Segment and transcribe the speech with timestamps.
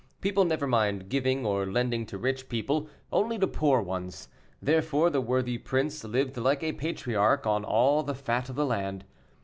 [0.19, 5.21] People never mind giving or lending to rich people, only to poor ones; therefore the
[5.21, 9.05] worthy prince lived like a patriarch on all the fat of the land.